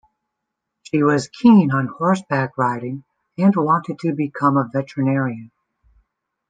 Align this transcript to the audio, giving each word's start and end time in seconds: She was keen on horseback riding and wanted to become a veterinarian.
She 0.81 1.03
was 1.03 1.27
keen 1.27 1.69
on 1.69 1.85
horseback 1.85 2.57
riding 2.57 3.03
and 3.37 3.55
wanted 3.55 3.99
to 3.99 4.13
become 4.13 4.57
a 4.57 4.67
veterinarian. 4.67 5.51